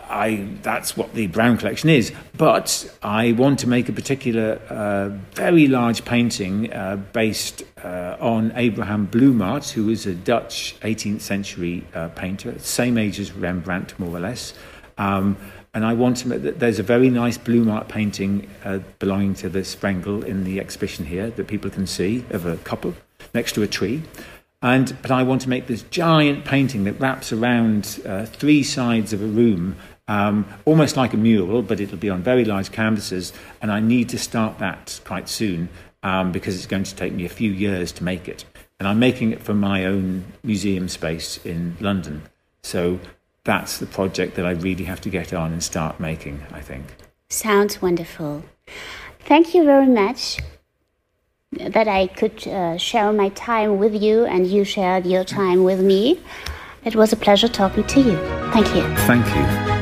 I, 0.09 0.47
that's 0.61 0.95
what 0.97 1.13
the 1.13 1.27
Brown 1.27 1.57
collection 1.57 1.89
is. 1.89 2.11
But 2.37 2.89
I 3.03 3.33
want 3.33 3.59
to 3.59 3.67
make 3.67 3.89
a 3.89 3.93
particular, 3.93 4.59
uh, 4.69 5.09
very 5.35 5.67
large 5.67 6.05
painting 6.05 6.71
uh, 6.73 6.97
based 7.13 7.63
uh, 7.83 8.17
on 8.19 8.51
Abraham 8.55 9.07
Bloemaert, 9.07 9.69
who 9.71 9.85
was 9.85 10.05
a 10.05 10.13
Dutch 10.15 10.75
18th 10.81 11.21
century 11.21 11.85
uh, 11.93 12.07
painter, 12.09 12.57
same 12.59 12.97
age 12.97 13.19
as 13.19 13.31
Rembrandt, 13.31 13.97
more 13.99 14.15
or 14.15 14.19
less. 14.19 14.53
Um, 14.97 15.37
and 15.73 15.85
I 15.85 15.93
want 15.93 16.17
to. 16.17 16.27
make- 16.27 16.57
There's 16.59 16.79
a 16.79 16.83
very 16.83 17.09
nice 17.09 17.37
Bloemaert 17.37 17.87
painting 17.87 18.49
uh, 18.65 18.79
belonging 18.99 19.35
to 19.35 19.49
the 19.49 19.59
Sprengel 19.59 20.23
in 20.25 20.43
the 20.43 20.59
exhibition 20.59 21.05
here 21.05 21.29
that 21.29 21.47
people 21.47 21.69
can 21.69 21.85
see 21.85 22.25
of 22.31 22.45
a 22.45 22.57
couple 22.57 22.95
next 23.33 23.53
to 23.53 23.61
a 23.61 23.67
tree. 23.67 24.01
And 24.59 24.97
but 25.03 25.11
I 25.11 25.21
want 25.21 25.41
to 25.41 25.49
make 25.49 25.67
this 25.67 25.83
giant 25.83 26.43
painting 26.45 26.85
that 26.85 26.93
wraps 26.99 27.31
around 27.31 28.01
uh, 28.07 28.25
three 28.25 28.63
sides 28.63 29.13
of 29.13 29.21
a 29.21 29.25
room, 29.27 29.75
um, 30.07 30.45
almost 30.65 30.97
like 30.97 31.13
a 31.13 31.17
mural, 31.17 31.61
but 31.61 31.79
it'll 31.79 31.97
be 31.97 32.09
on 32.09 32.21
very 32.21 32.45
large 32.45 32.71
canvases. 32.71 33.33
And 33.61 33.71
I 33.71 33.79
need 33.79 34.09
to 34.09 34.17
start 34.17 34.59
that 34.59 34.99
quite 35.05 35.29
soon 35.29 35.69
um, 36.03 36.31
because 36.31 36.55
it's 36.55 36.65
going 36.65 36.83
to 36.83 36.95
take 36.95 37.13
me 37.13 37.25
a 37.25 37.29
few 37.29 37.51
years 37.51 37.91
to 37.93 38.03
make 38.03 38.27
it. 38.27 38.45
And 38.79 38.87
I'm 38.87 38.99
making 38.99 39.31
it 39.31 39.41
for 39.41 39.53
my 39.53 39.85
own 39.85 40.25
museum 40.43 40.87
space 40.87 41.43
in 41.45 41.75
London. 41.79 42.21
So 42.63 42.99
that's 43.43 43.79
the 43.79 43.85
project 43.85 44.35
that 44.35 44.45
I 44.45 44.51
really 44.51 44.83
have 44.83 45.01
to 45.01 45.09
get 45.09 45.33
on 45.33 45.51
and 45.51 45.63
start 45.63 45.99
making. 45.99 46.41
I 46.51 46.61
think. 46.61 46.95
Sounds 47.29 47.81
wonderful. 47.81 48.43
Thank 49.19 49.53
you 49.53 49.65
very 49.65 49.87
much 49.87 50.39
that 51.51 51.87
I 51.87 52.07
could 52.07 52.47
uh, 52.47 52.77
share 52.77 53.11
my 53.13 53.29
time 53.29 53.77
with 53.77 53.95
you 54.01 54.25
and 54.25 54.45
you 54.47 54.63
shared 54.63 55.05
your 55.05 55.23
time 55.23 55.63
with 55.63 55.81
me. 55.81 56.21
It 56.83 56.95
was 56.95 57.11
a 57.11 57.17
pleasure 57.17 57.47
talking 57.47 57.85
to 57.85 58.01
you. 58.01 58.17
Thank 58.51 58.67
you. 58.75 58.83
Thank 59.05 59.25
you. 59.35 59.76